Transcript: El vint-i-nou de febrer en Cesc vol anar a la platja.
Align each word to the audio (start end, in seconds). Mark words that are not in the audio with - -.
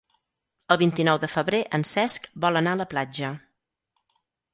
El 0.75 0.77
vint-i-nou 0.81 1.19
de 1.25 1.29
febrer 1.33 1.59
en 1.79 1.85
Cesc 1.89 2.25
vol 2.47 2.57
anar 2.63 2.73
a 2.73 2.79
la 2.81 2.87
platja. 2.95 3.31